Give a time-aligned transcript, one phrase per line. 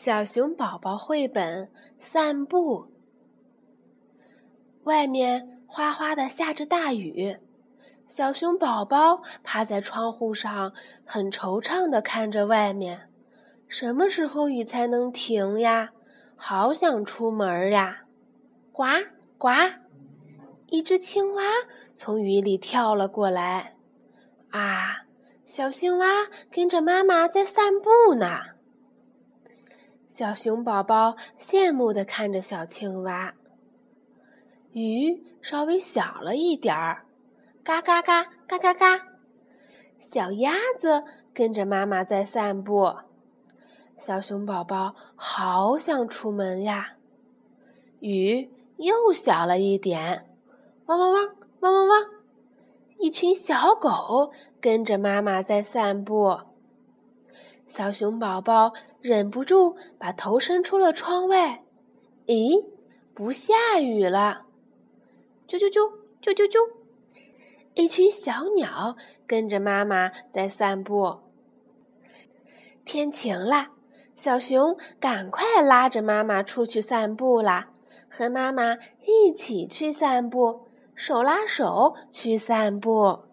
[0.00, 2.86] 小熊宝宝绘本散步。
[4.84, 7.36] 外面哗哗的下着大雨，
[8.06, 10.72] 小熊宝宝趴在窗户上，
[11.04, 13.10] 很惆怅的看着外面。
[13.66, 15.90] 什么时候雨才能停呀？
[16.36, 18.04] 好想出门呀！
[18.70, 18.84] 呱
[19.36, 19.48] 呱，
[20.68, 21.42] 一只青蛙
[21.96, 23.74] 从雨里跳了过来。
[24.50, 25.06] 啊，
[25.44, 28.57] 小青蛙跟着妈妈在散步呢。
[30.08, 33.34] 小熊宝宝羡慕地看着小青蛙。
[34.72, 37.04] 雨稍微小了一点儿，
[37.62, 39.06] 嘎嘎嘎嘎嘎嘎。
[39.98, 42.96] 小鸭子跟着妈妈在散步。
[43.98, 46.94] 小熊宝宝好想出门呀。
[48.00, 50.24] 雨又小了一点，
[50.86, 52.04] 汪汪汪汪汪汪。
[52.96, 56.40] 一群小狗跟着妈妈在散步。
[57.68, 58.72] 小熊宝宝
[59.02, 61.62] 忍不住把头伸出了窗外，
[62.26, 62.64] 咦，
[63.12, 64.46] 不下雨了！
[65.46, 66.58] 啾啾啾啾啾啾，
[67.74, 71.18] 一群小鸟跟着妈妈在散步。
[72.86, 73.72] 天晴啦，
[74.14, 77.68] 小熊赶快拉着妈妈出去散步啦，
[78.08, 83.27] 和妈妈一起去散步，手拉手去散步。